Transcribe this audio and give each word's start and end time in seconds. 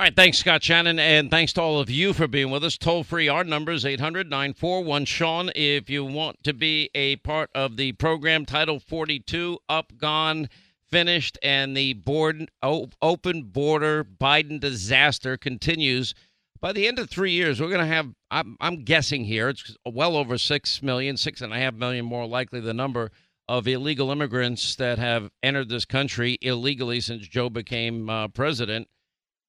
All 0.00 0.04
right, 0.04 0.16
thanks, 0.16 0.38
Scott 0.38 0.62
Shannon, 0.62 0.98
and 0.98 1.30
thanks 1.30 1.52
to 1.52 1.60
all 1.60 1.78
of 1.78 1.90
you 1.90 2.14
for 2.14 2.26
being 2.26 2.50
with 2.50 2.64
us. 2.64 2.78
Toll 2.78 3.04
free, 3.04 3.28
our 3.28 3.44
number 3.44 3.70
is 3.70 3.84
800 3.84 4.30
941 4.30 5.04
Sean. 5.04 5.50
If 5.54 5.90
you 5.90 6.06
want 6.06 6.42
to 6.44 6.54
be 6.54 6.88
a 6.94 7.16
part 7.16 7.50
of 7.54 7.76
the 7.76 7.92
program, 7.92 8.46
Title 8.46 8.80
42, 8.80 9.58
up, 9.68 9.98
gone, 9.98 10.48
finished, 10.90 11.36
and 11.42 11.76
the 11.76 11.92
board, 11.92 12.50
open 12.62 13.42
border 13.42 14.02
Biden 14.02 14.58
disaster 14.58 15.36
continues. 15.36 16.14
By 16.62 16.72
the 16.72 16.88
end 16.88 16.98
of 16.98 17.10
three 17.10 17.32
years, 17.32 17.60
we're 17.60 17.68
going 17.68 17.80
to 17.80 17.94
have, 17.94 18.14
I'm, 18.30 18.56
I'm 18.58 18.84
guessing 18.84 19.26
here, 19.26 19.50
it's 19.50 19.76
well 19.84 20.16
over 20.16 20.38
6 20.38 20.82
million, 20.82 21.16
6.5 21.16 21.76
million 21.76 22.06
more 22.06 22.26
likely 22.26 22.60
the 22.60 22.72
number 22.72 23.10
of 23.50 23.68
illegal 23.68 24.10
immigrants 24.10 24.76
that 24.76 24.98
have 24.98 25.30
entered 25.42 25.68
this 25.68 25.84
country 25.84 26.38
illegally 26.40 27.02
since 27.02 27.28
Joe 27.28 27.50
became 27.50 28.08
uh, 28.08 28.28
president. 28.28 28.88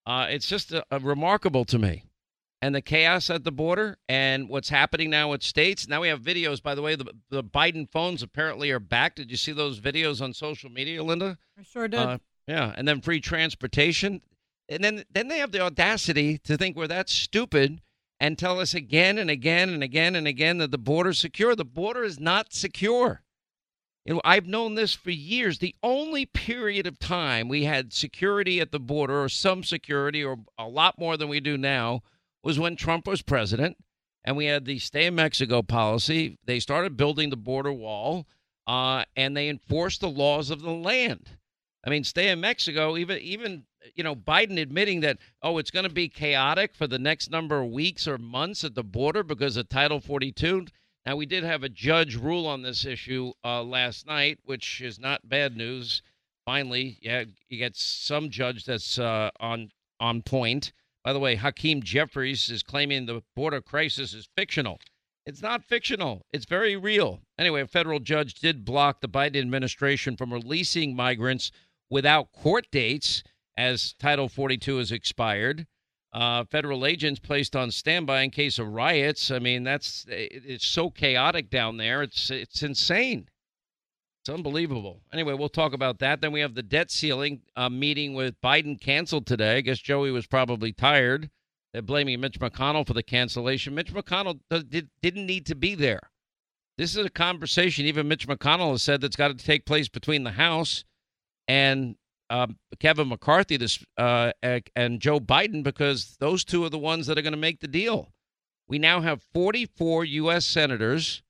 Uh, 0.05 0.27
it's 0.29 0.47
just 0.47 0.71
a, 0.71 0.83
a 0.91 0.99
remarkable 0.99 1.65
to 1.65 1.79
me. 1.79 2.05
And 2.63 2.76
the 2.76 2.81
chaos 2.81 3.30
at 3.31 3.44
the 3.44 3.52
border 3.52 3.98
and 4.07 4.48
what's 4.48 4.70
happening 4.70 5.09
now 5.09 5.31
with 5.31 5.41
states. 5.41 5.88
Now 5.88 6.02
we 6.02 6.09
have 6.09 6.21
videos, 6.21 6.62
by 6.62 6.76
the 6.76 6.81
way, 6.84 6.95
the, 6.95 7.12
the 7.30 7.43
Biden 7.43 7.89
phones 7.91 8.21
apparently 8.21 8.70
are 8.70 8.79
back. 8.79 9.16
Did 9.16 9.31
you 9.31 9.38
see 9.38 9.52
those 9.52 9.79
videos 9.79 10.21
on 10.21 10.34
social 10.34 10.70
media, 10.70 11.03
Linda? 11.03 11.40
I 11.57 11.63
sure 11.63 11.88
did. 11.88 11.99
Uh, 11.99 12.20
yeah. 12.48 12.73
And 12.76 12.88
then 12.88 13.02
free 13.02 13.20
transportation. 13.20 14.21
And 14.70 14.84
then, 14.84 15.03
then 15.12 15.27
they 15.27 15.40
have 15.40 15.52
the 15.52 15.62
audacity 15.62 16.38
to 16.40 16.55
think 16.55 16.77
we're 16.77 16.88
that 16.88 17.09
stupid 17.09 17.81
and 18.20 18.38
tell 18.38 18.59
us 18.59 18.76
again 18.76 19.18
and 19.18 19.31
again 19.31 19.70
and 19.70 19.81
again 19.81 20.15
and 20.15 20.27
again 20.27 20.59
that 20.59 20.70
the 20.70 20.77
border's 20.77 21.18
secure. 21.18 21.55
The 21.55 21.65
border 21.65 22.04
is 22.04 22.20
not 22.20 22.54
secure. 22.54 23.23
You 24.05 24.16
know, 24.16 24.22
I've 24.26 24.48
known 24.48 24.76
this 24.76 24.94
for 24.96 25.12
years. 25.12 25.60
The 25.60 25.76
only 25.84 26.26
period 26.26 26.88
of 26.88 26.98
time 26.98 27.48
we 27.48 27.66
had 27.66 27.94
security 27.94 28.60
at 28.60 28.72
the 28.72 28.80
border, 28.80 29.22
or 29.22 29.30
some 29.30 29.64
security, 29.64 30.24
or 30.24 30.38
a 30.58 30.68
lot 30.68 30.98
more 30.98 31.18
than 31.18 31.30
we 31.30 31.40
do 31.40 31.58
now, 31.58 32.02
was 32.44 32.58
when 32.58 32.76
Trump 32.76 33.05
was 33.05 33.22
president, 33.22 33.77
and 34.24 34.35
we 34.35 34.46
had 34.46 34.66
the 34.66 34.80
stay 34.80 35.05
in 35.05 35.16
Mexico 35.16 35.62
policy. 35.62 36.40
They 36.46 36.60
started 36.60 36.98
building 36.98 37.30
the 37.30 37.38
border 37.38 37.71
wall, 37.71 38.26
uh, 38.66 39.05
and 39.16 39.38
they 39.38 39.49
enforced 39.49 40.02
the 40.02 40.10
laws 40.10 40.49
of 40.49 40.62
the 40.62 40.71
land. 40.71 41.38
I 41.86 41.91
mean, 41.91 42.04
stay 42.04 42.30
in 42.30 42.41
Mexico. 42.41 42.98
Even 42.98 43.20
even 43.20 43.65
you 43.93 44.04
know 44.04 44.15
Biden 44.15 44.60
admitting 44.60 45.02
that 45.02 45.18
oh, 45.43 45.60
it's 45.60 45.71
going 45.71 45.88
to 45.88 45.93
be 45.93 46.10
chaotic 46.10 46.74
for 46.74 46.88
the 46.88 46.99
next 46.99 47.30
number 47.30 47.62
of 47.62 47.70
weeks 47.70 48.08
or 48.08 48.18
months 48.18 48.63
at 48.63 48.74
the 48.74 48.84
border 48.84 49.24
because 49.24 49.58
of 49.58 49.70
Title 49.70 49.99
42. 49.99 50.65
Now, 51.05 51.16
we 51.16 51.26
did 51.26 51.44
have 51.44 51.63
a 51.63 51.70
judge 51.70 52.16
rule 52.16 52.46
on 52.46 52.62
this 52.62 52.85
issue 52.85 53.34
uh, 53.44 53.63
last 53.63 54.05
night, 54.05 54.40
which 54.46 54.82
is 54.82 54.99
not 54.99 55.27
bad 55.27 55.58
news. 55.58 56.04
Finally, 56.46 56.98
yeah, 57.02 57.24
you 57.49 57.58
get 57.58 57.76
some 57.76 58.30
judge 58.30 58.66
that's 58.66 58.99
uh, 58.99 59.32
on 59.40 59.71
on 59.99 60.21
point. 60.21 60.74
By 61.04 61.13
the 61.13 61.20
way, 61.20 61.35
Hakeem 61.35 61.82
Jeffries 61.82 62.49
is 62.49 62.62
claiming 62.62 63.05
the 63.05 63.24
border 63.35 63.62
crisis 63.62 64.13
is 64.13 64.28
fictional. 64.35 64.80
It's 65.25 65.41
not 65.41 65.63
fictional. 65.63 66.25
It's 66.31 66.46
very 66.46 66.75
real. 66.75 67.22
Anyway, 67.38 67.62
a 67.62 67.68
federal 67.68 68.00
judge 68.00 68.36
did 68.36 68.66
block 68.66 69.02
the 69.02 69.08
Biden 69.08 69.40
administration 69.40 70.18
from 70.18 70.34
releasing 70.34 70.96
migrants 70.96 71.52
without 71.90 72.31
court 72.31 72.68
dates 72.72 73.24
as 73.58 73.94
Title 74.00 74.30
42 74.30 74.78
has 74.78 74.91
expired 74.91 75.68
uh, 76.13 76.44
federal 76.45 76.85
agents 76.85 77.19
placed 77.19 77.56
on 77.56 77.72
standby 77.72 78.22
in 78.22 78.31
case 78.31 78.59
of 78.59 78.67
riots. 78.67 79.31
I 79.31 79.40
mean, 79.40 79.63
that's 79.63 80.06
it's 80.09 80.66
so 80.66 80.90
chaotic 80.90 81.50
down 81.50 81.78
there. 81.78 82.01
It's 82.03 82.29
it's 82.29 82.63
insane. 82.63 83.29
It's 84.22 84.29
unbelievable. 84.29 85.01
Anyway, 85.12 85.34
we'll 85.34 85.50
talk 85.50 85.73
about 85.73 85.97
that. 86.00 86.22
Then 86.22 86.31
we 86.31 86.41
have 86.41 86.53
the 86.53 86.62
debt 86.62 86.91
ceiling 86.91 87.41
uh, 87.56 87.69
meeting 87.69 88.13
with 88.13 88.40
Biden 88.41 88.79
canceled 88.79 89.25
today. 89.25 89.57
I 89.57 89.62
guess 89.62 89.79
Joey 89.79 90.12
was 90.12 90.28
probably 90.28 90.72
tired. 90.72 91.31
They're 91.73 91.81
blaming 91.81 92.19
Mitch 92.19 92.40
McConnell 92.40 92.85
for 92.85 92.94
the 92.94 93.01
cancellation. 93.01 93.73
Mitch 93.73 93.94
McConnell 93.94 94.40
did, 94.69 94.90
didn't 95.01 95.25
need 95.25 95.46
to 95.47 95.56
be 95.56 95.73
there. 95.73 96.01
This 96.78 96.96
is 96.96 97.06
a 97.06 97.09
conversation 97.09 97.85
even 97.85 98.07
Mitch 98.07 98.28
McConnell 98.28 98.72
has 98.72 98.84
said 98.84 99.02
that's 99.02 99.16
got 99.16 99.30
to 99.30 99.46
take 99.46 99.66
place 99.66 99.88
between 99.88 100.24
the 100.24 100.31
House 100.31 100.84
and 101.47 101.96
um, 102.31 102.58
Kevin 102.80 103.09
McCarthy 103.09 103.58
this, 103.58 103.84
uh, 103.97 104.31
and 104.42 105.00
Joe 105.02 105.19
Biden 105.19 105.64
because 105.64 106.16
those 106.19 106.44
two 106.46 106.64
are 106.64 106.69
the 106.69 106.80
ones 106.80 107.08
that 107.08 107.18
are 107.18 107.22
going 107.22 107.34
to 107.34 107.38
make 107.38 107.59
the 107.59 107.68
deal. 107.68 108.14
We 108.68 108.80
now 108.80 109.02
have 109.02 109.22
44 109.34 110.06
U.S. 110.06 110.46
senators, 110.46 111.24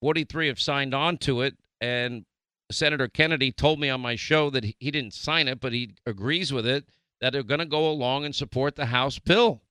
43 0.00 0.46
have 0.46 0.60
signed 0.60 0.94
on 0.94 1.18
to 1.18 1.42
it, 1.42 1.56
and 1.80 2.24
Senator 2.70 3.08
Kennedy 3.08 3.50
told 3.50 3.80
me 3.80 3.90
on 3.90 4.00
my 4.00 4.14
show 4.14 4.50
that 4.50 4.64
he 4.64 4.90
didn't 4.92 5.14
sign 5.14 5.48
it, 5.48 5.60
but 5.60 5.72
he 5.72 5.94
agrees 6.06 6.52
with 6.52 6.66
it 6.66 6.84
that 7.20 7.32
they're 7.32 7.42
going 7.42 7.60
to 7.60 7.66
go 7.66 7.90
along 7.90 8.24
and 8.24 8.34
support 8.34 8.76
the 8.76 8.86
House 8.86 9.18
bill. 9.18 9.62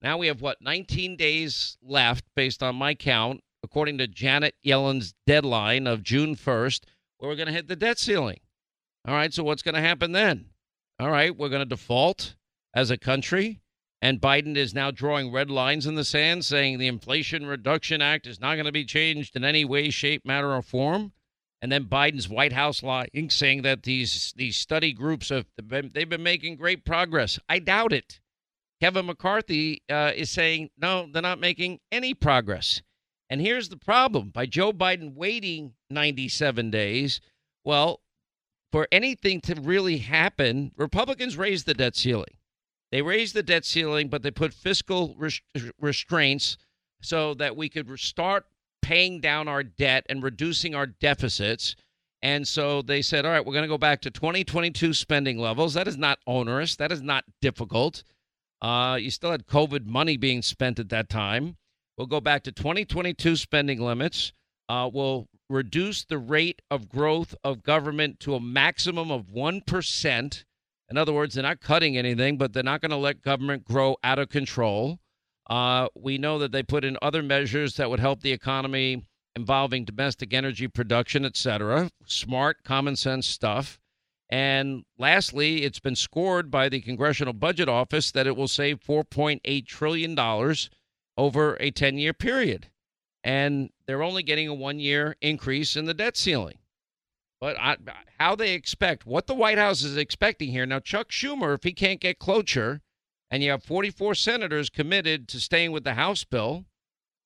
Now 0.00 0.16
we 0.16 0.28
have 0.28 0.40
what 0.40 0.62
19 0.62 1.16
days 1.16 1.76
left, 1.82 2.24
based 2.34 2.62
on 2.62 2.76
my 2.76 2.94
count, 2.94 3.42
according 3.62 3.98
to 3.98 4.06
Janet 4.06 4.54
Yellen's 4.62 5.14
deadline 5.26 5.86
of 5.86 6.02
June 6.02 6.34
1st, 6.34 6.84
where 7.18 7.28
we're 7.28 7.36
going 7.36 7.48
to 7.48 7.52
hit 7.52 7.68
the 7.68 7.76
debt 7.76 7.98
ceiling. 7.98 8.38
All 9.08 9.14
right, 9.14 9.32
so 9.32 9.42
what's 9.42 9.62
going 9.62 9.74
to 9.74 9.80
happen 9.80 10.12
then? 10.12 10.50
All 11.00 11.10
right, 11.10 11.34
we're 11.34 11.48
going 11.48 11.62
to 11.62 11.64
default 11.64 12.34
as 12.74 12.90
a 12.90 12.98
country. 12.98 13.62
And 14.02 14.20
Biden 14.20 14.54
is 14.54 14.74
now 14.74 14.90
drawing 14.90 15.32
red 15.32 15.50
lines 15.50 15.86
in 15.86 15.94
the 15.94 16.04
sand, 16.04 16.44
saying 16.44 16.76
the 16.76 16.88
Inflation 16.88 17.46
Reduction 17.46 18.02
Act 18.02 18.26
is 18.26 18.38
not 18.38 18.56
going 18.56 18.66
to 18.66 18.72
be 18.72 18.84
changed 18.84 19.34
in 19.34 19.44
any 19.44 19.64
way, 19.64 19.88
shape, 19.88 20.26
matter, 20.26 20.52
or 20.52 20.60
form. 20.60 21.12
And 21.62 21.72
then 21.72 21.86
Biden's 21.86 22.28
White 22.28 22.52
House 22.52 22.82
lying, 22.82 23.30
saying 23.30 23.62
that 23.62 23.84
these 23.84 24.34
these 24.36 24.58
study 24.58 24.92
groups 24.92 25.30
have 25.30 25.46
been, 25.56 25.90
they've 25.94 26.08
been 26.08 26.22
making 26.22 26.56
great 26.56 26.84
progress. 26.84 27.38
I 27.48 27.60
doubt 27.60 27.94
it. 27.94 28.20
Kevin 28.78 29.06
McCarthy 29.06 29.84
uh, 29.88 30.12
is 30.14 30.30
saying 30.30 30.68
no, 30.76 31.08
they're 31.10 31.22
not 31.22 31.40
making 31.40 31.80
any 31.90 32.12
progress. 32.12 32.82
And 33.30 33.40
here's 33.40 33.70
the 33.70 33.78
problem: 33.78 34.28
by 34.28 34.44
Joe 34.44 34.74
Biden 34.74 35.14
waiting 35.14 35.72
97 35.88 36.70
days, 36.70 37.22
well, 37.64 38.02
for 38.70 38.86
anything 38.92 39.40
to 39.42 39.54
really 39.54 39.98
happen, 39.98 40.72
Republicans 40.76 41.36
raised 41.36 41.66
the 41.66 41.74
debt 41.74 41.96
ceiling. 41.96 42.36
They 42.90 43.02
raised 43.02 43.34
the 43.34 43.42
debt 43.42 43.64
ceiling, 43.64 44.08
but 44.08 44.22
they 44.22 44.30
put 44.30 44.54
fiscal 44.54 45.14
res- 45.18 45.40
restraints 45.80 46.56
so 47.00 47.34
that 47.34 47.56
we 47.56 47.68
could 47.68 47.98
start 47.98 48.46
paying 48.82 49.20
down 49.20 49.48
our 49.48 49.62
debt 49.62 50.06
and 50.08 50.22
reducing 50.22 50.74
our 50.74 50.86
deficits. 50.86 51.76
And 52.22 52.48
so 52.48 52.82
they 52.82 53.02
said, 53.02 53.24
all 53.24 53.30
right, 53.30 53.44
we're 53.44 53.52
going 53.52 53.64
to 53.64 53.68
go 53.68 53.78
back 53.78 54.00
to 54.02 54.10
2022 54.10 54.94
spending 54.94 55.38
levels. 55.38 55.74
That 55.74 55.86
is 55.86 55.96
not 55.96 56.18
onerous. 56.26 56.76
That 56.76 56.90
is 56.90 57.02
not 57.02 57.24
difficult. 57.40 58.02
Uh, 58.60 58.98
you 59.00 59.10
still 59.10 59.30
had 59.30 59.46
COVID 59.46 59.86
money 59.86 60.16
being 60.16 60.42
spent 60.42 60.78
at 60.78 60.88
that 60.88 61.08
time. 61.08 61.56
We'll 61.96 62.06
go 62.06 62.20
back 62.20 62.42
to 62.44 62.52
2022 62.52 63.36
spending 63.36 63.80
limits. 63.80 64.32
Uh, 64.68 64.90
we'll 64.92 65.28
reduce 65.48 66.04
the 66.04 66.18
rate 66.18 66.62
of 66.70 66.88
growth 66.88 67.34
of 67.42 67.62
government 67.62 68.20
to 68.20 68.34
a 68.34 68.40
maximum 68.40 69.10
of 69.10 69.26
1%. 69.26 70.44
In 70.90 70.96
other 70.96 71.12
words, 71.12 71.34
they're 71.34 71.42
not 71.42 71.60
cutting 71.60 71.96
anything, 71.96 72.38
but 72.38 72.52
they're 72.52 72.62
not 72.62 72.80
going 72.80 72.90
to 72.90 72.96
let 72.96 73.22
government 73.22 73.64
grow 73.64 73.96
out 74.02 74.18
of 74.18 74.28
control. 74.28 74.98
Uh, 75.48 75.88
we 75.94 76.18
know 76.18 76.38
that 76.38 76.52
they 76.52 76.62
put 76.62 76.84
in 76.84 76.98
other 77.00 77.22
measures 77.22 77.76
that 77.76 77.88
would 77.88 78.00
help 78.00 78.20
the 78.20 78.32
economy 78.32 79.04
involving 79.34 79.84
domestic 79.84 80.34
energy 80.34 80.68
production, 80.68 81.24
et 81.24 81.36
cetera. 81.36 81.90
Smart, 82.06 82.64
common 82.64 82.96
sense 82.96 83.26
stuff. 83.26 83.78
And 84.30 84.84
lastly, 84.98 85.62
it's 85.64 85.80
been 85.80 85.96
scored 85.96 86.50
by 86.50 86.68
the 86.68 86.82
Congressional 86.82 87.32
Budget 87.32 87.68
Office 87.68 88.10
that 88.10 88.26
it 88.26 88.36
will 88.36 88.48
save 88.48 88.80
$4.8 88.80 89.66
trillion 89.66 90.18
over 91.16 91.56
a 91.60 91.70
10 91.70 91.96
year 91.96 92.12
period 92.12 92.68
and 93.24 93.70
they're 93.88 94.02
only 94.02 94.22
getting 94.22 94.46
a 94.46 94.54
one 94.54 94.78
year 94.78 95.16
increase 95.20 95.74
in 95.74 95.86
the 95.86 95.94
debt 95.94 96.16
ceiling. 96.16 96.58
But 97.40 97.56
I, 97.58 97.76
how 98.20 98.36
they 98.36 98.52
expect, 98.52 99.06
what 99.06 99.26
the 99.26 99.34
White 99.34 99.58
House 99.58 99.82
is 99.82 99.96
expecting 99.96 100.50
here. 100.50 100.66
Now, 100.66 100.78
Chuck 100.78 101.08
Schumer, 101.08 101.54
if 101.54 101.62
he 101.62 101.72
can't 101.72 102.00
get 102.00 102.18
cloture, 102.18 102.82
and 103.30 103.42
you 103.42 103.50
have 103.50 103.62
44 103.62 104.14
senators 104.14 104.68
committed 104.68 105.26
to 105.28 105.40
staying 105.40 105.72
with 105.72 105.84
the 105.84 105.94
House 105.94 106.24
bill, 106.24 106.66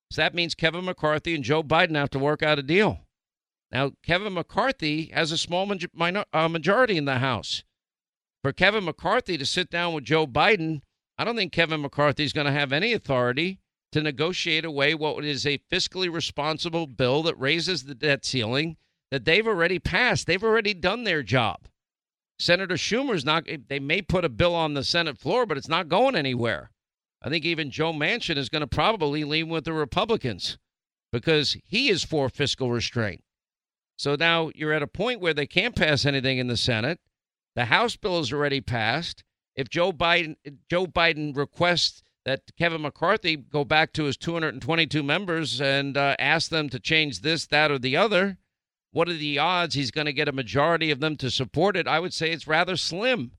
so 0.09 0.21
that 0.21 0.35
means 0.35 0.55
Kevin 0.55 0.85
McCarthy 0.85 1.35
and 1.35 1.43
Joe 1.43 1.63
Biden 1.63 1.95
have 1.95 2.11
to 2.11 2.19
work 2.19 2.41
out 2.41 2.59
a 2.59 2.63
deal. 2.63 2.99
Now, 3.71 3.93
Kevin 4.03 4.33
McCarthy 4.33 5.05
has 5.13 5.31
a 5.31 5.37
small 5.37 5.69
minor, 5.93 6.25
uh, 6.31 6.47
majority 6.47 6.95
in 6.95 7.05
the 7.05 7.17
House. 7.17 7.63
For 8.43 8.53
Kevin 8.53 8.85
McCarthy 8.85 9.37
to 9.37 9.45
sit 9.45 9.69
down 9.69 9.93
with 9.93 10.03
Joe 10.03 10.27
Biden, 10.27 10.81
I 11.17 11.23
don't 11.23 11.35
think 11.35 11.51
Kevin 11.51 11.81
McCarthy 11.81 12.23
is 12.23 12.33
going 12.33 12.45
to 12.45 12.53
have 12.53 12.71
any 12.71 12.93
authority 12.93 13.59
to 13.93 14.01
negotiate 14.01 14.65
away 14.65 14.93
what 14.93 15.23
is 15.23 15.45
a 15.45 15.59
fiscally 15.71 16.11
responsible 16.11 16.87
bill 16.87 17.23
that 17.23 17.39
raises 17.39 17.83
the 17.83 17.95
debt 17.95 18.25
ceiling 18.25 18.75
that 19.11 19.25
they've 19.25 19.47
already 19.47 19.79
passed. 19.79 20.27
They've 20.27 20.43
already 20.43 20.73
done 20.73 21.03
their 21.03 21.23
job. 21.23 21.67
Senator 22.39 22.75
Schumer's 22.75 23.23
not, 23.23 23.47
eh, 23.47 23.57
they 23.67 23.79
may 23.79 24.01
put 24.01 24.25
a 24.25 24.29
bill 24.29 24.55
on 24.55 24.73
the 24.73 24.83
Senate 24.83 25.17
floor, 25.17 25.45
but 25.45 25.57
it's 25.57 25.69
not 25.69 25.87
going 25.87 26.15
anywhere. 26.15 26.71
I 27.21 27.29
think 27.29 27.45
even 27.45 27.71
Joe 27.71 27.93
Manchin 27.93 28.37
is 28.37 28.49
going 28.49 28.61
to 28.61 28.67
probably 28.67 29.23
lean 29.23 29.47
with 29.47 29.63
the 29.63 29.73
Republicans 29.73 30.57
because 31.11 31.55
he 31.63 31.89
is 31.89 32.03
for 32.03 32.27
fiscal 32.27 32.71
restraint. 32.71 33.23
So 33.95 34.15
now 34.15 34.51
you're 34.55 34.73
at 34.73 34.81
a 34.81 34.87
point 34.87 35.21
where 35.21 35.33
they 35.33 35.47
can't 35.47 35.75
pass 35.75 36.05
anything 36.05 36.39
in 36.39 36.47
the 36.47 36.57
Senate. 36.57 36.99
The 37.55 37.65
House 37.65 37.95
bill 37.95 38.19
is 38.19 38.33
already 38.33 38.59
passed. 38.59 39.23
if 39.55 39.69
Joe 39.69 39.93
Biden 39.93 40.35
Joe 40.69 40.87
Biden 40.87 41.37
requests 41.37 42.02
that 42.25 42.41
Kevin 42.57 42.81
McCarthy 42.81 43.35
go 43.35 43.63
back 43.65 43.93
to 43.93 44.05
his 44.05 44.17
222 44.17 45.03
members 45.03 45.59
and 45.59 45.97
uh, 45.97 46.15
ask 46.19 46.49
them 46.49 46.69
to 46.69 46.79
change 46.79 47.21
this, 47.21 47.45
that, 47.47 47.71
or 47.71 47.77
the 47.77 47.97
other, 47.97 48.37
what 48.91 49.09
are 49.09 49.13
the 49.13 49.39
odds 49.39 49.75
he's 49.75 49.91
going 49.91 50.05
to 50.05 50.13
get 50.13 50.27
a 50.27 50.33
majority 50.33 50.91
of 50.91 50.99
them 50.99 51.15
to 51.17 51.31
support 51.31 51.75
it? 51.75 51.87
I 51.87 51.99
would 51.99 52.13
say 52.13 52.31
it's 52.31 52.47
rather 52.47 52.77
slim. 52.77 53.31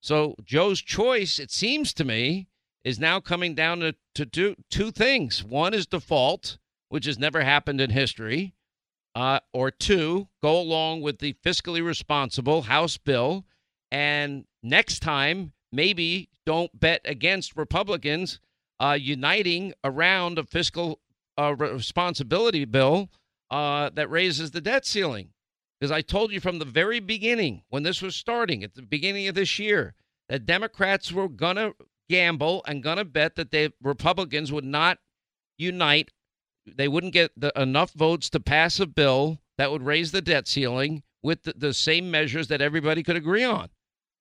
So 0.00 0.34
Joe's 0.44 0.80
choice, 0.80 1.38
it 1.38 1.50
seems 1.50 1.92
to 1.94 2.04
me, 2.04 2.48
is 2.84 2.98
now 2.98 3.20
coming 3.20 3.54
down 3.54 3.80
to, 3.80 3.94
to 4.14 4.24
do 4.24 4.54
two 4.70 4.90
things. 4.90 5.44
One 5.44 5.74
is 5.74 5.86
default, 5.86 6.58
which 6.88 7.04
has 7.06 7.18
never 7.18 7.42
happened 7.42 7.80
in 7.80 7.90
history, 7.90 8.54
uh, 9.14 9.40
or 9.52 9.70
two, 9.70 10.28
go 10.42 10.58
along 10.58 11.02
with 11.02 11.18
the 11.18 11.34
fiscally 11.44 11.84
responsible 11.84 12.62
House 12.62 12.96
bill, 12.96 13.44
and 13.90 14.44
next 14.62 15.00
time 15.00 15.52
maybe 15.72 16.28
don't 16.48 16.80
bet 16.80 17.02
against 17.04 17.58
Republicans 17.58 18.40
uh, 18.80 18.96
uniting 18.98 19.74
around 19.84 20.38
a 20.38 20.44
fiscal 20.44 20.98
uh, 21.36 21.54
responsibility 21.54 22.64
bill 22.64 23.10
uh, 23.50 23.90
that 23.90 24.10
raises 24.10 24.52
the 24.52 24.62
debt 24.62 24.86
ceiling. 24.86 25.28
Because 25.78 25.92
I 25.92 26.00
told 26.00 26.32
you 26.32 26.40
from 26.40 26.58
the 26.58 26.64
very 26.64 27.00
beginning, 27.00 27.64
when 27.68 27.82
this 27.82 28.00
was 28.00 28.16
starting 28.16 28.64
at 28.64 28.74
the 28.74 28.80
beginning 28.80 29.28
of 29.28 29.34
this 29.34 29.58
year, 29.58 29.94
that 30.30 30.46
Democrats 30.46 31.12
were 31.12 31.28
going 31.28 31.56
to 31.56 31.74
gamble 32.08 32.64
and 32.66 32.82
going 32.82 32.96
to 32.96 33.04
bet 33.04 33.36
that 33.36 33.50
the 33.50 33.74
Republicans 33.82 34.50
would 34.50 34.64
not 34.64 34.96
unite. 35.58 36.12
They 36.64 36.88
wouldn't 36.88 37.12
get 37.12 37.30
the, 37.36 37.52
enough 37.60 37.92
votes 37.92 38.30
to 38.30 38.40
pass 38.40 38.80
a 38.80 38.86
bill 38.86 39.42
that 39.58 39.70
would 39.70 39.82
raise 39.82 40.12
the 40.12 40.22
debt 40.22 40.48
ceiling 40.48 41.02
with 41.22 41.42
the, 41.42 41.52
the 41.54 41.74
same 41.74 42.10
measures 42.10 42.48
that 42.48 42.62
everybody 42.62 43.02
could 43.02 43.16
agree 43.16 43.44
on. 43.44 43.68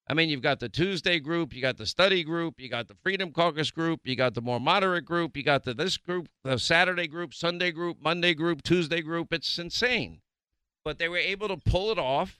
I 0.09 0.13
mean, 0.13 0.30
you've 0.30 0.42
got 0.42 0.62
the 0.62 0.69
Tuesday 0.69 1.19
group, 1.19 1.54
you 1.54 1.62
got 1.62 1.75
the 1.75 1.86
study 1.86 2.24
group, 2.24 2.62
you 2.62 2.69
got 2.69 2.88
the 2.88 2.95
Freedom 3.04 3.31
Caucus 3.33 3.71
group, 3.71 4.01
you 4.06 4.15
got 4.15 4.36
the 4.36 4.42
more 4.42 4.59
moderate 4.59 5.04
group, 5.04 5.36
you 5.36 5.44
got 5.44 5.63
the 5.63 5.74
this 5.74 5.98
group, 5.98 6.30
the 6.45 6.57
Saturday 6.57 7.07
group, 7.07 7.33
Sunday 7.33 7.71
group, 7.71 7.98
Monday 8.01 8.33
group, 8.33 8.63
Tuesday 8.63 9.01
group. 9.01 9.33
It's 9.33 9.59
insane. 9.59 10.21
But 10.86 10.98
they 10.98 11.09
were 11.09 11.18
able 11.18 11.50
to 11.50 11.57
pull 11.57 11.92
it 11.92 12.00
off 12.00 12.39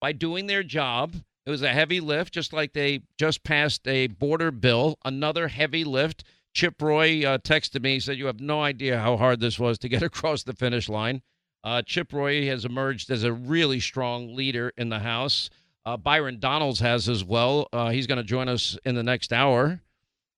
by 0.00 0.12
doing 0.12 0.46
their 0.46 0.62
job. 0.62 1.16
It 1.44 1.50
was 1.50 1.62
a 1.62 1.68
heavy 1.68 2.00
lift, 2.00 2.32
just 2.32 2.54
like 2.54 2.72
they 2.72 3.02
just 3.18 3.44
passed 3.44 3.86
a 3.86 4.06
border 4.06 4.50
bill, 4.50 4.96
another 5.04 5.48
heavy 5.48 5.84
lift. 5.84 6.24
Chip 6.54 6.80
Roy 6.80 7.26
uh, 7.26 7.38
texted 7.38 7.82
me, 7.82 8.00
said, 8.00 8.16
You 8.16 8.26
have 8.26 8.40
no 8.40 8.62
idea 8.62 8.98
how 8.98 9.18
hard 9.18 9.40
this 9.40 9.58
was 9.58 9.78
to 9.80 9.88
get 9.88 10.02
across 10.02 10.44
the 10.44 10.54
finish 10.54 10.88
line. 10.88 11.20
Uh, 11.62 11.82
Chip 11.82 12.12
Roy 12.12 12.46
has 12.46 12.64
emerged 12.64 13.10
as 13.10 13.22
a 13.22 13.32
really 13.32 13.80
strong 13.80 14.34
leader 14.34 14.72
in 14.78 14.88
the 14.88 15.00
House. 15.00 15.50
Uh, 15.84 15.96
Byron 15.96 16.38
Donalds 16.38 16.80
has 16.80 17.08
as 17.08 17.24
well. 17.24 17.68
Uh, 17.72 17.90
he's 17.90 18.06
going 18.06 18.18
to 18.18 18.24
join 18.24 18.48
us 18.48 18.78
in 18.84 18.94
the 18.94 19.02
next 19.02 19.32
hour 19.32 19.80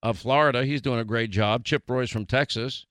of 0.01 0.17
Florida. 0.17 0.65
He's 0.65 0.81
doing 0.81 0.99
a 0.99 1.05
great 1.05 1.29
job. 1.29 1.63
Chip 1.63 1.83
Roy's 1.87 2.09
from 2.09 2.25
Texas. 2.25 2.85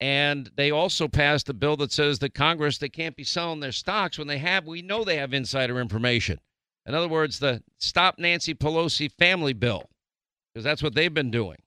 And 0.00 0.50
they 0.56 0.70
also 0.70 1.08
passed 1.08 1.48
a 1.48 1.54
bill 1.54 1.76
that 1.76 1.92
says 1.92 2.20
that 2.20 2.32
Congress, 2.34 2.78
they 2.78 2.88
can't 2.88 3.16
be 3.16 3.24
selling 3.24 3.60
their 3.60 3.72
stocks 3.72 4.18
when 4.18 4.28
they 4.28 4.38
have, 4.38 4.66
we 4.66 4.82
know 4.82 5.04
they 5.04 5.16
have 5.16 5.34
insider 5.34 5.78
information. 5.78 6.40
In 6.86 6.94
other 6.94 7.08
words, 7.08 7.38
the 7.38 7.62
Stop 7.78 8.18
Nancy 8.18 8.54
Pelosi 8.54 9.12
family 9.12 9.52
bill, 9.52 9.90
because 10.52 10.64
that's 10.64 10.82
what 10.82 10.94
they've 10.94 11.12
been 11.12 11.30
doing. 11.30 11.58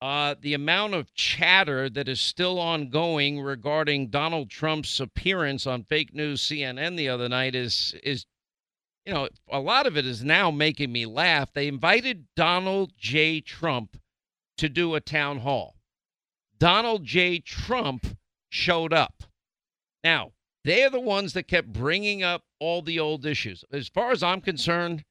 Uh, 0.00 0.34
the 0.40 0.54
amount 0.54 0.94
of 0.94 1.12
chatter 1.12 1.90
that 1.90 2.08
is 2.08 2.20
still 2.20 2.58
ongoing 2.58 3.40
regarding 3.42 4.08
Donald 4.08 4.48
Trump's 4.48 4.98
appearance 4.98 5.66
on 5.66 5.82
fake 5.84 6.14
news 6.14 6.40
CNN 6.40 6.96
the 6.96 7.08
other 7.08 7.28
night 7.28 7.54
is 7.54 7.94
is 8.02 8.24
you 9.04 9.12
know, 9.12 9.28
a 9.50 9.60
lot 9.60 9.86
of 9.86 9.96
it 9.96 10.06
is 10.06 10.22
now 10.22 10.50
making 10.50 10.92
me 10.92 11.06
laugh. 11.06 11.52
They 11.52 11.68
invited 11.68 12.26
Donald 12.36 12.92
J. 12.98 13.40
Trump 13.40 13.96
to 14.58 14.68
do 14.68 14.94
a 14.94 15.00
town 15.00 15.38
hall. 15.38 15.76
Donald 16.58 17.04
J. 17.04 17.38
Trump 17.38 18.18
showed 18.50 18.92
up. 18.92 19.24
Now, 20.04 20.32
they're 20.64 20.90
the 20.90 21.00
ones 21.00 21.32
that 21.32 21.48
kept 21.48 21.72
bringing 21.72 22.22
up 22.22 22.42
all 22.58 22.82
the 22.82 23.00
old 23.00 23.24
issues. 23.24 23.64
As 23.72 23.88
far 23.88 24.12
as 24.12 24.22
I'm 24.22 24.42
concerned, 24.42 25.04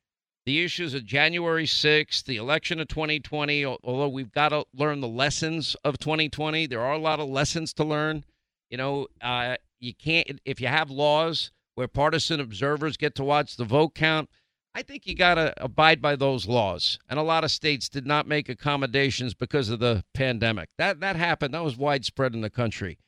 the 0.46 0.64
issues 0.64 0.94
of 0.94 1.06
January 1.06 1.66
6th, 1.66 2.24
the 2.26 2.38
election 2.38 2.80
of 2.80 2.88
2020, 2.88 3.66
although 3.66 4.08
we've 4.08 4.32
got 4.32 4.50
to 4.50 4.66
learn 4.74 5.02
the 5.02 5.08
lessons 5.08 5.76
of 5.84 5.98
2020, 5.98 6.68
there 6.68 6.82
are 6.82 6.94
a 6.94 7.00
lot 7.00 7.20
of 7.20 7.30
lessons 7.30 7.74
to 7.74 7.84
learn. 7.84 8.24
You 8.70 8.78
know, 8.78 9.08
uh, 9.22 9.58
you 9.80 9.94
can't, 9.96 10.40
if 10.46 10.62
you 10.62 10.68
have 10.68 10.92
laws, 10.92 11.52
where 11.80 11.88
partisan 11.88 12.42
observers 12.42 12.98
get 12.98 13.16
to 13.16 13.24
watch 13.24 13.56
the 13.56 13.64
vote 13.64 13.96
count. 13.96 14.30
I 14.76 14.82
think 14.82 15.08
you 15.08 15.16
got 15.16 15.36
to 15.36 15.54
abide 15.64 16.02
by 16.02 16.18
those 16.18 16.46
laws. 16.46 17.00
And 17.08 17.18
a 17.18 17.24
lot 17.24 17.46
of 17.46 17.52
states 17.52 17.88
did 17.88 18.06
not 18.06 18.28
make 18.28 18.50
accommodations 18.50 19.34
because 19.34 19.70
of 19.70 19.80
the 19.80 20.04
pandemic. 20.14 20.68
That 20.78 21.00
that 21.00 21.16
happened. 21.16 21.54
That 21.54 21.64
was 21.64 21.78
widespread 21.78 22.34
in 22.34 22.42
the 22.42 22.50
country. 22.50 23.00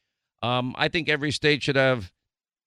Um, 0.42 0.74
I 0.78 0.88
think 0.88 1.10
every 1.10 1.32
state 1.32 1.64
should 1.64 1.76
have, 1.76 2.14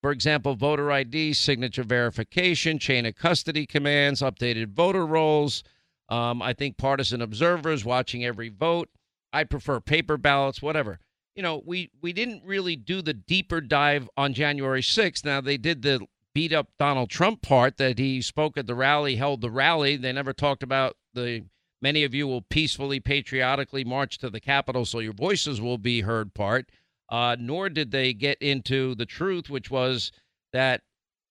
for 0.02 0.10
example, 0.10 0.54
voter 0.56 0.92
ID, 0.92 1.32
signature 1.32 1.84
verification, 1.84 2.78
chain 2.78 3.06
of 3.06 3.14
custody 3.14 3.64
commands, 3.64 4.20
updated 4.20 4.74
voter 4.74 5.06
rolls. 5.06 5.64
Um, 6.10 6.42
I 6.42 6.52
think 6.52 6.76
partisan 6.76 7.22
observers 7.22 7.82
watching 7.82 8.26
every 8.26 8.50
vote. 8.50 8.90
I 9.32 9.44
prefer 9.44 9.80
paper 9.80 10.18
ballots, 10.18 10.60
whatever 10.60 11.00
you 11.34 11.42
know, 11.42 11.62
we 11.64 11.90
we 12.00 12.12
didn't 12.12 12.42
really 12.44 12.76
do 12.76 13.02
the 13.02 13.14
deeper 13.14 13.60
dive 13.60 14.08
on 14.16 14.34
January 14.34 14.82
6th. 14.82 15.24
Now 15.24 15.40
they 15.40 15.56
did 15.56 15.82
the 15.82 16.06
beat 16.34 16.52
up 16.52 16.68
Donald 16.78 17.10
Trump 17.10 17.42
part 17.42 17.76
that 17.76 17.98
he 17.98 18.20
spoke 18.20 18.56
at 18.56 18.66
the 18.66 18.74
rally, 18.74 19.16
held 19.16 19.40
the 19.40 19.50
rally. 19.50 19.96
They 19.96 20.12
never 20.12 20.32
talked 20.32 20.62
about 20.62 20.96
the 21.12 21.44
many 21.80 22.04
of 22.04 22.14
you 22.14 22.26
will 22.26 22.42
peacefully, 22.42 23.00
patriotically 23.00 23.84
march 23.84 24.18
to 24.18 24.30
the 24.30 24.40
Capitol 24.40 24.84
so 24.84 25.00
your 25.00 25.12
voices 25.12 25.60
will 25.60 25.78
be 25.78 26.00
heard 26.00 26.34
part. 26.34 26.70
Uh, 27.10 27.36
nor 27.38 27.68
did 27.68 27.90
they 27.90 28.12
get 28.12 28.40
into 28.40 28.94
the 28.94 29.06
truth, 29.06 29.50
which 29.50 29.70
was 29.70 30.10
that 30.52 30.80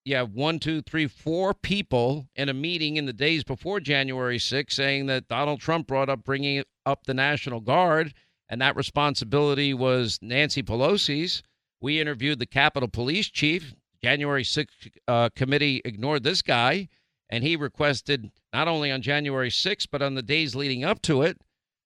you 0.05 0.15
have 0.15 0.33
one, 0.33 0.59
two, 0.59 0.81
three, 0.81 1.07
four 1.07 1.53
people 1.53 2.27
in 2.35 2.49
a 2.49 2.53
meeting 2.53 2.97
in 2.97 3.05
the 3.05 3.13
days 3.13 3.43
before 3.43 3.79
January 3.79 4.37
6th 4.37 4.71
saying 4.71 5.05
that 5.07 5.27
Donald 5.27 5.59
Trump 5.59 5.87
brought 5.87 6.09
up 6.09 6.23
bringing 6.23 6.63
up 6.85 7.05
the 7.05 7.13
National 7.13 7.59
Guard 7.59 8.13
and 8.49 8.61
that 8.61 8.75
responsibility 8.75 9.73
was 9.73 10.19
Nancy 10.21 10.63
Pelosi's. 10.63 11.43
We 11.81 11.99
interviewed 11.99 12.39
the 12.39 12.45
Capitol 12.45 12.89
Police 12.89 13.29
Chief. 13.29 13.73
January 14.03 14.43
6th 14.43 14.89
uh, 15.07 15.29
committee 15.33 15.81
ignored 15.85 16.23
this 16.23 16.41
guy, 16.41 16.89
and 17.29 17.43
he 17.43 17.55
requested 17.55 18.31
not 18.51 18.67
only 18.67 18.91
on 18.91 19.01
January 19.01 19.49
6th, 19.49 19.87
but 19.89 20.01
on 20.01 20.15
the 20.15 20.21
days 20.21 20.55
leading 20.55 20.83
up 20.83 21.01
to 21.03 21.21
it, 21.21 21.37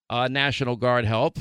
uh, 0.09 0.27
National 0.27 0.75
Guard 0.75 1.05
help. 1.05 1.37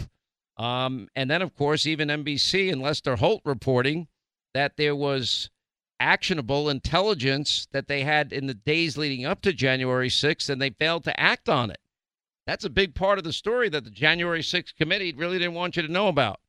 Um, 0.58 1.08
and 1.16 1.30
then, 1.30 1.40
of 1.42 1.54
course, 1.54 1.86
even 1.86 2.08
NBC 2.08 2.70
and 2.70 2.82
Lester 2.82 3.16
Holt 3.16 3.40
reporting 3.44 4.08
that 4.54 4.76
there 4.76 4.96
was 4.96 5.50
actionable 5.98 6.68
intelligence 6.68 7.68
that 7.72 7.88
they 7.88 8.02
had 8.02 8.32
in 8.32 8.46
the 8.46 8.54
days 8.54 8.96
leading 8.96 9.24
up 9.24 9.40
to 9.42 9.52
January 9.52 10.08
6th, 10.08 10.48
and 10.48 10.60
they 10.60 10.70
failed 10.70 11.04
to 11.04 11.18
act 11.18 11.48
on 11.48 11.70
it. 11.70 11.78
That's 12.46 12.64
a 12.64 12.70
big 12.70 12.94
part 12.94 13.18
of 13.18 13.24
the 13.24 13.32
story 13.32 13.68
that 13.70 13.84
the 13.84 13.90
January 13.90 14.40
6th 14.40 14.76
committee 14.76 15.12
really 15.12 15.38
didn't 15.38 15.54
want 15.54 15.76
you 15.76 15.82
to 15.82 15.92
know 15.92 16.08
about. 16.08 16.40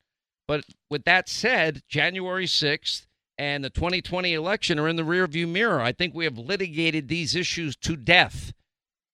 But 0.46 0.64
with 0.88 1.04
that 1.04 1.28
said, 1.28 1.82
January 1.88 2.46
6th 2.46 3.06
and 3.36 3.64
the 3.64 3.70
2020 3.70 4.32
election 4.32 4.78
are 4.78 4.88
in 4.88 4.96
the 4.96 5.02
rearview 5.02 5.48
mirror. 5.48 5.80
I 5.80 5.92
think 5.92 6.14
we 6.14 6.24
have 6.24 6.38
litigated 6.38 7.08
these 7.08 7.34
issues 7.34 7.76
to 7.76 7.96
death. 7.96 8.52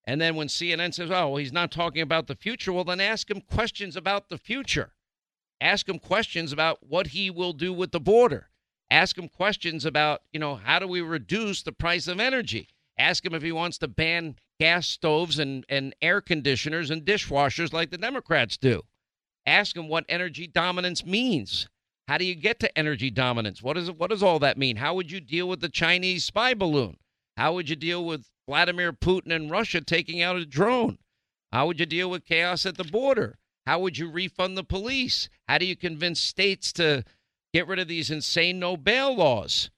And 0.06 0.20
then 0.20 0.36
when 0.36 0.48
CNN 0.48 0.92
says, 0.94 1.10
oh, 1.10 1.28
well, 1.28 1.36
he's 1.36 1.52
not 1.52 1.70
talking 1.70 2.02
about 2.02 2.26
the 2.26 2.36
future, 2.36 2.72
well, 2.72 2.84
then 2.84 3.00
ask 3.00 3.30
him 3.30 3.40
questions 3.40 3.96
about 3.96 4.28
the 4.28 4.38
future. 4.38 4.92
Ask 5.60 5.88
him 5.88 5.98
questions 5.98 6.52
about 6.52 6.86
what 6.86 7.08
he 7.08 7.30
will 7.30 7.54
do 7.54 7.72
with 7.72 7.92
the 7.92 8.00
border. 8.00 8.50
Ask 8.90 9.16
him 9.16 9.28
questions 9.28 9.86
about, 9.86 10.22
you 10.32 10.38
know, 10.38 10.56
how 10.56 10.78
do 10.78 10.86
we 10.86 11.00
reduce 11.00 11.62
the 11.62 11.72
price 11.72 12.06
of 12.06 12.20
energy? 12.20 12.68
Ask 12.98 13.24
him 13.24 13.34
if 13.34 13.42
he 13.42 13.52
wants 13.52 13.78
to 13.78 13.88
ban 13.88 14.36
gas 14.64 14.86
stoves 14.86 15.38
and, 15.38 15.66
and 15.68 15.94
air 16.00 16.22
conditioners 16.22 16.88
and 16.88 17.04
dishwashers 17.04 17.74
like 17.74 17.90
the 17.90 17.98
Democrats 17.98 18.56
do. 18.56 18.80
Ask 19.44 19.74
them 19.74 19.88
what 19.88 20.06
energy 20.08 20.46
dominance 20.46 21.04
means. 21.04 21.68
How 22.08 22.16
do 22.16 22.24
you 22.24 22.34
get 22.34 22.60
to 22.60 22.78
energy 22.78 23.10
dominance? 23.10 23.62
What, 23.62 23.76
is, 23.76 23.90
what 23.90 24.08
does 24.08 24.22
all 24.22 24.38
that 24.38 24.56
mean? 24.56 24.76
How 24.76 24.94
would 24.94 25.10
you 25.10 25.20
deal 25.20 25.50
with 25.50 25.60
the 25.60 25.68
Chinese 25.68 26.24
spy 26.24 26.54
balloon? 26.54 26.96
How 27.36 27.52
would 27.52 27.68
you 27.68 27.76
deal 27.76 28.06
with 28.06 28.30
Vladimir 28.48 28.94
Putin 28.94 29.34
and 29.34 29.50
Russia 29.50 29.82
taking 29.82 30.22
out 30.22 30.36
a 30.36 30.46
drone? 30.46 30.96
How 31.52 31.66
would 31.66 31.78
you 31.78 31.84
deal 31.84 32.08
with 32.08 32.24
chaos 32.24 32.64
at 32.64 32.78
the 32.78 32.84
border? 32.84 33.36
How 33.66 33.80
would 33.80 33.98
you 33.98 34.10
refund 34.10 34.56
the 34.56 34.64
police? 34.64 35.28
How 35.46 35.58
do 35.58 35.66
you 35.66 35.76
convince 35.76 36.20
states 36.20 36.72
to 36.74 37.04
get 37.52 37.68
rid 37.68 37.80
of 37.80 37.88
these 37.88 38.10
insane 38.10 38.60
no 38.60 38.78
bail 38.78 39.14
laws? 39.14 39.68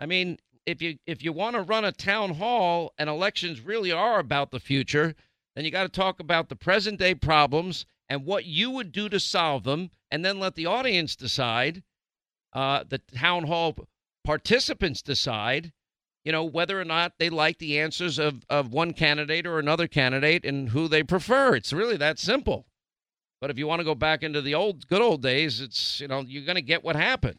I 0.00 0.06
mean, 0.06 0.38
if 0.66 0.80
you 0.82 0.98
if 1.06 1.22
you 1.22 1.32
want 1.32 1.56
to 1.56 1.62
run 1.62 1.84
a 1.84 1.92
town 1.92 2.34
hall 2.34 2.92
and 2.98 3.08
elections 3.08 3.60
really 3.60 3.92
are 3.92 4.18
about 4.18 4.50
the 4.50 4.60
future, 4.60 5.14
then 5.54 5.64
you 5.64 5.70
got 5.70 5.82
to 5.82 5.88
talk 5.88 6.20
about 6.20 6.48
the 6.48 6.56
present 6.56 6.98
day 6.98 7.14
problems 7.14 7.86
and 8.08 8.24
what 8.24 8.44
you 8.44 8.70
would 8.70 8.92
do 8.92 9.08
to 9.08 9.18
solve 9.18 9.64
them, 9.64 9.90
and 10.10 10.24
then 10.24 10.38
let 10.38 10.54
the 10.54 10.66
audience 10.66 11.16
decide, 11.16 11.82
uh, 12.52 12.84
the 12.86 12.98
town 12.98 13.44
hall 13.44 13.74
participants 14.24 15.00
decide 15.00 15.72
you 16.24 16.32
know, 16.32 16.44
whether 16.44 16.80
or 16.80 16.84
not 16.84 17.12
they 17.18 17.28
like 17.28 17.58
the 17.58 17.78
answers 17.78 18.18
of, 18.18 18.44
of 18.48 18.72
one 18.72 18.92
candidate 18.94 19.46
or 19.46 19.58
another 19.58 19.86
candidate 19.86 20.44
and 20.44 20.70
who 20.70 20.88
they 20.88 21.02
prefer. 21.02 21.54
It's 21.54 21.72
really 21.72 21.98
that 21.98 22.18
simple. 22.18 22.66
But 23.40 23.50
if 23.50 23.58
you 23.58 23.66
want 23.66 23.80
to 23.80 23.84
go 23.84 23.94
back 23.94 24.22
into 24.22 24.40
the 24.40 24.54
old 24.54 24.88
good 24.88 25.02
old 25.02 25.20
days, 25.20 25.60
it's 25.60 26.00
you 26.00 26.08
know 26.08 26.20
you're 26.20 26.46
going 26.46 26.56
to 26.56 26.62
get 26.62 26.82
what 26.82 26.96
happened. 26.96 27.38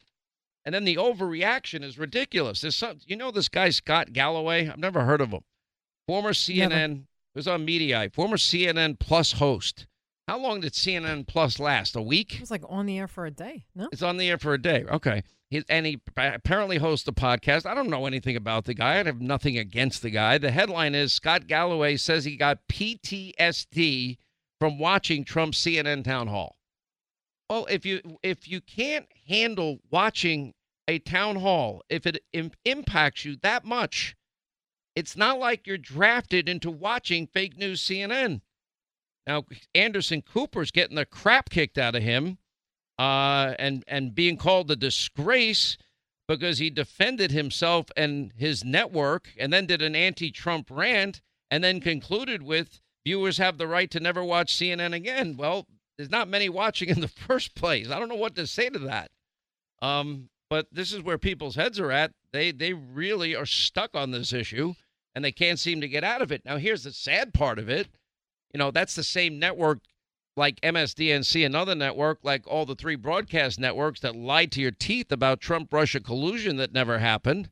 And 0.66 0.74
then 0.74 0.84
the 0.84 0.96
overreaction 0.96 1.84
is 1.84 2.00
ridiculous. 2.00 2.62
There's 2.62 2.76
some, 2.76 2.98
you 3.06 3.16
know, 3.16 3.30
this 3.32 3.50
guy 3.50 3.70
Scott 3.70 4.14
Galloway. 4.14 4.68
I've 4.68 4.80
never 4.80 5.06
heard 5.06 5.22
of 5.22 5.30
him. 5.30 5.42
Former 6.08 6.32
CNN 6.32 6.70
never. 6.70 7.00
was 7.36 7.48
on 7.48 7.66
Mediaite. 7.66 8.14
Former 8.14 8.38
CNN 8.38 8.98
Plus 9.00 9.34
host. 9.34 9.86
How 10.28 10.40
long 10.40 10.62
did 10.62 10.74
CNN 10.74 11.28
Plus 11.28 11.60
last? 11.60 11.96
A 11.96 12.02
week? 12.02 12.36
It 12.36 12.40
was 12.42 12.50
like 12.50 12.64
on 12.68 12.88
the 12.88 12.98
air 12.98 13.08
for 13.08 13.28
a 13.28 13.32
day. 13.32 13.66
No, 13.76 13.90
it's 13.92 14.02
on 14.02 14.18
the 14.18 14.28
air 14.28 14.40
for 14.40 14.56
a 14.56 14.62
day. 14.62 14.84
Okay. 14.90 15.24
He, 15.52 15.64
and 15.70 15.86
he 15.86 16.02
apparently 16.18 16.78
hosts 16.78 17.08
a 17.08 17.12
podcast. 17.12 17.68
I 17.68 17.76
don't 17.76 17.92
know 17.92 18.08
anything 18.08 18.36
about 18.36 18.66
the 18.66 18.74
guy. 18.74 18.94
I 19.00 19.04
have 19.04 19.22
nothing 19.22 19.60
against 19.60 20.02
the 20.02 20.10
guy. 20.10 20.40
The 20.40 20.50
headline 20.50 20.96
is 20.96 21.14
Scott 21.14 21.46
Galloway 21.46 21.98
says 21.98 22.26
he 22.26 22.36
got 22.36 22.68
PTSD 22.68 24.18
from 24.60 24.80
watching 24.80 25.24
Trump's 25.24 25.64
CNN 25.64 26.04
town 26.04 26.28
hall. 26.28 26.56
Well, 27.50 27.66
if 27.70 27.86
you 27.86 28.02
if 28.24 28.48
you 28.48 28.62
can't 28.62 29.08
handle 29.28 29.80
watching 29.92 30.54
a 30.88 31.00
town 31.00 31.38
hall, 31.38 31.84
if 31.90 32.06
it 32.06 32.24
Im- 32.34 32.52
impacts 32.64 33.26
you 33.26 33.36
that 33.38 33.66
much, 33.66 34.16
it's 34.96 35.16
not 35.16 35.40
like 35.40 35.68
you're 35.68 35.78
drafted 35.78 36.48
into 36.50 36.72
watching 36.72 37.28
fake 37.28 37.58
news 37.58 37.82
CNN. 37.82 38.42
Now, 39.28 39.46
Anderson 39.74 40.22
Cooper's 40.22 40.72
getting 40.72 40.96
the 40.96 41.06
crap 41.06 41.50
kicked 41.50 41.78
out 41.78 41.96
of 41.96 42.04
him 42.04 42.38
uh, 43.00 43.54
and, 43.58 43.84
and 43.88 44.14
being 44.14 44.38
called 44.38 44.70
a 44.70 44.76
disgrace 44.76 45.78
because 46.28 46.60
he 46.60 46.70
defended 46.70 47.32
himself 47.32 47.88
and 47.98 48.32
his 48.36 48.64
network 48.64 49.30
and 49.38 49.52
then 49.52 49.66
did 49.66 49.82
an 49.82 49.96
anti 49.96 50.32
Trump 50.32 50.68
rant 50.70 51.22
and 51.52 51.64
then 51.64 51.80
concluded 51.80 52.44
with 52.44 52.82
viewers 53.06 53.38
have 53.38 53.58
the 53.58 53.68
right 53.68 53.90
to 53.92 54.00
never 54.00 54.24
watch 54.24 54.56
CNN 54.56 54.94
again. 54.94 55.38
Well, 55.38 55.68
there's 55.98 56.10
not 56.10 56.28
many 56.28 56.50
watching 56.50 56.90
in 56.90 57.02
the 57.02 57.08
first 57.28 57.56
place. 57.56 57.90
I 57.90 58.00
don't 58.00 58.10
know 58.10 58.16
what 58.16 58.36
to 58.36 58.48
say 58.48 58.70
to 58.70 58.80
that. 58.80 59.12
Um, 59.82 60.30
but 60.50 60.68
this 60.72 60.94
is 60.94 61.02
where 61.02 61.18
people's 61.18 61.56
heads 61.56 61.80
are 61.80 61.92
at. 61.92 62.12
They 62.32 62.52
they 62.52 62.74
really 62.74 63.36
are 63.36 63.46
stuck 63.46 63.96
on 63.96 64.12
this 64.12 64.34
issue 64.34 64.76
and 65.14 65.24
they 65.24 65.32
can't 65.32 65.60
seem 65.60 65.82
to 65.82 65.88
get 65.88 66.04
out 66.04 66.22
of 66.22 66.32
it. 66.32 66.44
Now 66.46 66.58
here's 66.58 66.84
the 66.84 66.92
sad 66.92 67.34
part 67.34 67.60
of 67.60 67.70
it. 67.70 67.88
You 68.54 68.60
know, 68.60 68.72
that's 68.72 68.96
the 68.96 69.04
same 69.04 69.40
network 69.40 69.80
like 70.38 70.60
MSDNC, 70.62 71.46
another 71.46 71.76
network, 71.76 72.20
like 72.24 72.46
all 72.46 72.66
the 72.66 72.76
three 72.76 72.96
broadcast 72.96 73.60
networks 73.60 74.02
that 74.02 74.16
lied 74.16 74.52
to 74.52 74.62
your 74.62 74.72
teeth 74.72 75.12
about 75.12 75.40
Trump 75.40 75.72
Russia 75.72 76.00
collusion 76.00 76.58
that 76.58 76.74
never 76.74 77.00
happened. 77.00 77.50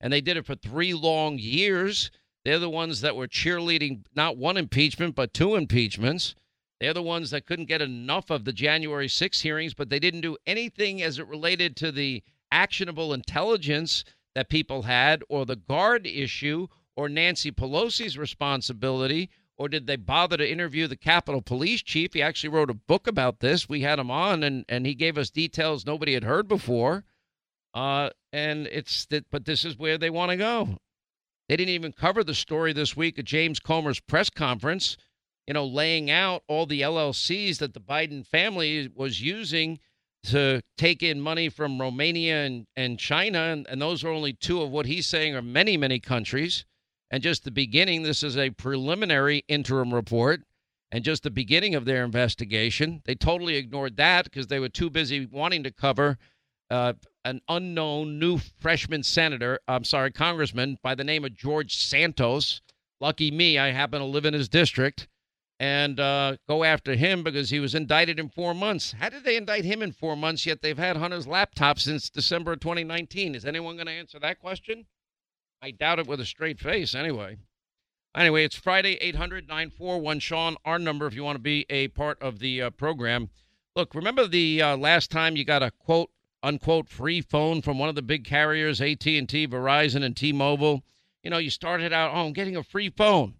And 0.00 0.12
they 0.12 0.20
did 0.20 0.36
it 0.36 0.46
for 0.46 0.54
three 0.54 0.94
long 0.94 1.38
years. 1.38 2.10
They're 2.44 2.58
the 2.58 2.70
ones 2.70 3.02
that 3.02 3.14
were 3.14 3.28
cheerleading 3.28 4.04
not 4.16 4.36
one 4.36 4.56
impeachment, 4.56 5.14
but 5.14 5.34
two 5.34 5.54
impeachments. 5.54 6.34
They're 6.82 6.92
the 6.92 7.00
ones 7.00 7.30
that 7.30 7.46
couldn't 7.46 7.66
get 7.66 7.80
enough 7.80 8.28
of 8.28 8.44
the 8.44 8.52
January 8.52 9.08
6 9.08 9.40
hearings, 9.40 9.72
but 9.72 9.88
they 9.88 10.00
didn't 10.00 10.22
do 10.22 10.36
anything 10.48 11.00
as 11.00 11.20
it 11.20 11.28
related 11.28 11.76
to 11.76 11.92
the 11.92 12.24
actionable 12.50 13.14
intelligence 13.14 14.04
that 14.34 14.48
people 14.48 14.82
had 14.82 15.22
or 15.28 15.46
the 15.46 15.54
guard 15.54 16.08
issue 16.08 16.66
or 16.96 17.08
Nancy 17.08 17.52
Pelosi's 17.52 18.18
responsibility 18.18 19.30
or 19.56 19.68
did 19.68 19.86
they 19.86 19.94
bother 19.94 20.36
to 20.36 20.50
interview 20.50 20.88
the 20.88 20.96
Capitol 20.96 21.40
Police 21.40 21.82
Chief? 21.82 22.14
He 22.14 22.20
actually 22.20 22.50
wrote 22.50 22.68
a 22.68 22.74
book 22.74 23.06
about 23.06 23.38
this. 23.38 23.68
We 23.68 23.82
had 23.82 24.00
him 24.00 24.10
on, 24.10 24.42
and 24.42 24.64
and 24.68 24.84
he 24.84 24.94
gave 24.96 25.16
us 25.16 25.30
details 25.30 25.86
nobody 25.86 26.14
had 26.14 26.24
heard 26.24 26.48
before. 26.48 27.04
Uh, 27.72 28.10
and 28.32 28.66
it's 28.66 29.06
that, 29.06 29.30
but 29.30 29.44
this 29.44 29.64
is 29.64 29.78
where 29.78 29.98
they 29.98 30.10
want 30.10 30.32
to 30.32 30.36
go. 30.36 30.78
They 31.48 31.56
didn't 31.56 31.74
even 31.74 31.92
cover 31.92 32.24
the 32.24 32.34
story 32.34 32.72
this 32.72 32.96
week 32.96 33.20
at 33.20 33.24
James 33.24 33.60
Comer's 33.60 34.00
press 34.00 34.30
conference. 34.30 34.96
You 35.46 35.54
know, 35.54 35.66
laying 35.66 36.10
out 36.10 36.44
all 36.48 36.66
the 36.66 36.82
LLCs 36.82 37.58
that 37.58 37.74
the 37.74 37.80
Biden 37.80 38.26
family 38.26 38.88
was 38.94 39.20
using 39.20 39.80
to 40.24 40.62
take 40.78 41.02
in 41.02 41.20
money 41.20 41.48
from 41.48 41.80
Romania 41.80 42.44
and, 42.44 42.66
and 42.76 42.98
China. 42.98 43.38
And, 43.38 43.66
and 43.68 43.82
those 43.82 44.04
are 44.04 44.10
only 44.10 44.32
two 44.32 44.62
of 44.62 44.70
what 44.70 44.86
he's 44.86 45.06
saying 45.06 45.34
are 45.34 45.42
many, 45.42 45.76
many 45.76 45.98
countries 45.98 46.64
and 47.10 47.22
just 47.22 47.44
the 47.44 47.50
beginning. 47.50 48.02
This 48.02 48.22
is 48.22 48.36
a 48.36 48.50
preliminary 48.50 49.44
interim 49.48 49.92
report 49.92 50.42
and 50.92 51.02
just 51.02 51.24
the 51.24 51.30
beginning 51.30 51.74
of 51.74 51.86
their 51.86 52.04
investigation. 52.04 53.02
They 53.04 53.14
totally 53.14 53.56
ignored 53.56 53.96
that 53.96 54.24
because 54.24 54.46
they 54.46 54.60
were 54.60 54.68
too 54.68 54.90
busy 54.90 55.26
wanting 55.26 55.64
to 55.64 55.72
cover 55.72 56.18
uh, 56.70 56.94
an 57.24 57.40
unknown 57.48 58.18
new 58.18 58.38
freshman 58.38 59.02
senator, 59.02 59.58
I'm 59.68 59.84
sorry, 59.84 60.12
congressman 60.12 60.78
by 60.82 60.94
the 60.94 61.04
name 61.04 61.24
of 61.24 61.34
George 61.34 61.76
Santos. 61.76 62.60
Lucky 63.00 63.30
me, 63.30 63.58
I 63.58 63.72
happen 63.72 64.00
to 64.00 64.06
live 64.06 64.24
in 64.24 64.34
his 64.34 64.48
district 64.48 65.08
and 65.62 66.00
uh, 66.00 66.36
go 66.48 66.64
after 66.64 66.96
him 66.96 67.22
because 67.22 67.50
he 67.50 67.60
was 67.60 67.72
indicted 67.72 68.18
in 68.18 68.28
four 68.28 68.52
months. 68.52 68.96
How 68.98 69.10
did 69.10 69.22
they 69.22 69.36
indict 69.36 69.64
him 69.64 69.80
in 69.80 69.92
four 69.92 70.16
months, 70.16 70.44
yet 70.44 70.60
they've 70.60 70.76
had 70.76 70.96
Hunter's 70.96 71.28
laptop 71.28 71.78
since 71.78 72.10
December 72.10 72.54
of 72.54 72.58
2019? 72.58 73.36
Is 73.36 73.44
anyone 73.44 73.76
going 73.76 73.86
to 73.86 73.92
answer 73.92 74.18
that 74.18 74.40
question? 74.40 74.86
I 75.62 75.70
doubt 75.70 76.00
it 76.00 76.08
with 76.08 76.20
a 76.20 76.26
straight 76.26 76.58
face 76.58 76.96
anyway. 76.96 77.36
Anyway, 78.12 78.44
it's 78.44 78.56
Friday, 78.56 78.94
800 78.94 79.46
941 79.46 80.18
Sean, 80.18 80.56
our 80.64 80.80
number 80.80 81.06
if 81.06 81.14
you 81.14 81.22
want 81.22 81.36
to 81.36 81.42
be 81.42 81.64
a 81.70 81.86
part 81.88 82.20
of 82.20 82.40
the 82.40 82.62
uh, 82.62 82.70
program. 82.70 83.30
Look, 83.76 83.94
remember 83.94 84.26
the 84.26 84.60
uh, 84.60 84.76
last 84.76 85.12
time 85.12 85.36
you 85.36 85.44
got 85.44 85.62
a 85.62 85.70
quote 85.70 86.10
unquote 86.42 86.88
free 86.88 87.20
phone 87.20 87.62
from 87.62 87.78
one 87.78 87.88
of 87.88 87.94
the 87.94 88.02
big 88.02 88.24
carriers, 88.24 88.80
AT&T, 88.80 89.46
Verizon, 89.46 90.02
and 90.02 90.16
T-Mobile? 90.16 90.82
You 91.22 91.30
know, 91.30 91.38
you 91.38 91.50
started 91.50 91.92
out, 91.92 92.10
oh, 92.12 92.26
I'm 92.26 92.32
getting 92.32 92.56
a 92.56 92.64
free 92.64 92.90
phone. 92.90 93.34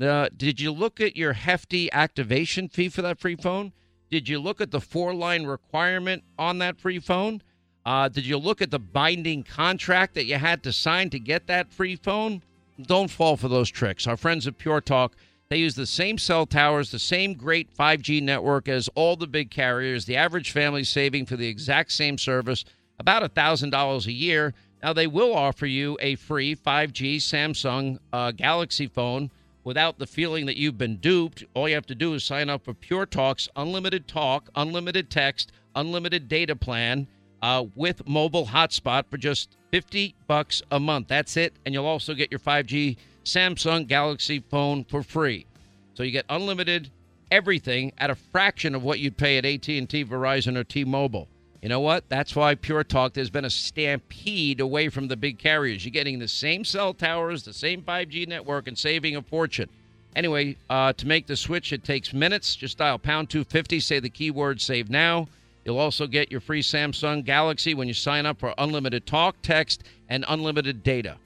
Uh, 0.00 0.28
did 0.36 0.60
you 0.60 0.72
look 0.72 1.00
at 1.00 1.16
your 1.16 1.32
hefty 1.32 1.92
activation 1.92 2.68
fee 2.68 2.88
for 2.88 3.02
that 3.02 3.20
free 3.20 3.36
phone? 3.36 3.72
Did 4.10 4.28
you 4.28 4.38
look 4.38 4.60
at 4.60 4.70
the 4.70 4.80
four 4.80 5.14
line 5.14 5.44
requirement 5.44 6.24
on 6.38 6.58
that 6.58 6.78
free 6.78 6.98
phone? 6.98 7.42
Uh, 7.86 8.08
did 8.08 8.24
you 8.24 8.38
look 8.38 8.62
at 8.62 8.70
the 8.70 8.78
binding 8.78 9.42
contract 9.42 10.14
that 10.14 10.24
you 10.24 10.36
had 10.36 10.62
to 10.62 10.72
sign 10.72 11.10
to 11.10 11.18
get 11.18 11.46
that 11.46 11.72
free 11.72 11.96
phone? 11.96 12.42
Don't 12.80 13.10
fall 13.10 13.36
for 13.36 13.48
those 13.48 13.70
tricks. 13.70 14.06
Our 14.06 14.16
friends 14.16 14.46
at 14.46 14.58
Pure 14.58 14.82
Talk, 14.82 15.14
they 15.48 15.58
use 15.58 15.74
the 15.74 15.86
same 15.86 16.18
cell 16.18 16.46
towers, 16.46 16.90
the 16.90 16.98
same 16.98 17.34
great 17.34 17.72
5G 17.76 18.22
network 18.22 18.68
as 18.68 18.88
all 18.94 19.16
the 19.16 19.26
big 19.26 19.50
carriers. 19.50 20.06
The 20.06 20.16
average 20.16 20.50
family 20.50 20.82
saving 20.82 21.26
for 21.26 21.36
the 21.36 21.46
exact 21.46 21.92
same 21.92 22.18
service 22.18 22.64
about 22.98 23.22
$1,000 23.34 24.06
a 24.06 24.12
year. 24.12 24.54
Now, 24.82 24.92
they 24.92 25.06
will 25.06 25.34
offer 25.34 25.66
you 25.66 25.96
a 26.00 26.14
free 26.16 26.56
5G 26.56 27.16
Samsung 27.16 27.98
uh, 28.12 28.32
Galaxy 28.32 28.86
phone 28.86 29.30
without 29.64 29.98
the 29.98 30.06
feeling 30.06 30.46
that 30.46 30.56
you've 30.56 30.78
been 30.78 30.96
duped. 30.96 31.42
All 31.54 31.68
you 31.68 31.74
have 31.74 31.86
to 31.86 31.94
do 31.94 32.14
is 32.14 32.22
sign 32.22 32.48
up 32.48 32.64
for 32.64 32.74
Pure 32.74 33.06
Talk's 33.06 33.48
unlimited 33.56 34.06
talk, 34.06 34.48
unlimited 34.54 35.10
text, 35.10 35.52
unlimited 35.74 36.28
data 36.28 36.54
plan 36.54 37.06
uh, 37.42 37.64
with 37.74 38.06
mobile 38.06 38.46
hotspot 38.46 39.04
for 39.10 39.16
just 39.16 39.56
50 39.70 40.14
bucks 40.26 40.62
a 40.70 40.78
month. 40.78 41.08
That's 41.08 41.36
it. 41.36 41.54
And 41.64 41.74
you'll 41.74 41.86
also 41.86 42.14
get 42.14 42.30
your 42.30 42.40
5G 42.40 42.96
Samsung 43.24 43.88
Galaxy 43.88 44.40
phone 44.50 44.84
for 44.84 45.02
free. 45.02 45.46
So 45.94 46.02
you 46.02 46.10
get 46.10 46.26
unlimited 46.28 46.90
everything 47.30 47.92
at 47.98 48.10
a 48.10 48.14
fraction 48.14 48.74
of 48.74 48.82
what 48.82 48.98
you'd 48.98 49.16
pay 49.16 49.38
at 49.38 49.44
AT&T, 49.44 50.04
Verizon, 50.04 50.56
or 50.56 50.64
T-Mobile. 50.64 51.28
You 51.64 51.70
know 51.70 51.80
what? 51.80 52.10
That's 52.10 52.36
why 52.36 52.56
Pure 52.56 52.84
Talk, 52.84 53.14
there's 53.14 53.30
been 53.30 53.46
a 53.46 53.50
stampede 53.50 54.60
away 54.60 54.90
from 54.90 55.08
the 55.08 55.16
big 55.16 55.38
carriers. 55.38 55.82
You're 55.82 55.92
getting 55.92 56.18
the 56.18 56.28
same 56.28 56.62
cell 56.62 56.92
towers, 56.92 57.42
the 57.42 57.54
same 57.54 57.80
5G 57.80 58.28
network, 58.28 58.68
and 58.68 58.76
saving 58.76 59.16
a 59.16 59.22
fortune. 59.22 59.70
Anyway, 60.14 60.58
uh, 60.68 60.92
to 60.92 61.06
make 61.06 61.26
the 61.26 61.36
switch, 61.36 61.72
it 61.72 61.82
takes 61.82 62.12
minutes. 62.12 62.54
Just 62.54 62.76
dial 62.76 62.98
pound 62.98 63.30
250, 63.30 63.80
say 63.80 63.98
the 63.98 64.10
keyword 64.10 64.60
save 64.60 64.90
now. 64.90 65.26
You'll 65.64 65.78
also 65.78 66.06
get 66.06 66.30
your 66.30 66.42
free 66.42 66.60
Samsung 66.60 67.24
Galaxy 67.24 67.72
when 67.72 67.88
you 67.88 67.94
sign 67.94 68.26
up 68.26 68.38
for 68.38 68.52
unlimited 68.58 69.06
talk, 69.06 69.36
text, 69.40 69.84
and 70.10 70.22
unlimited 70.28 70.82
data. 70.82 71.16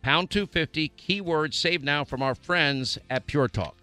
Pound 0.00 0.30
250, 0.30 0.88
keyword 0.96 1.52
save 1.52 1.84
now 1.84 2.02
from 2.02 2.22
our 2.22 2.34
friends 2.34 2.96
at 3.10 3.26
Pure 3.26 3.48
Talk. 3.48 3.76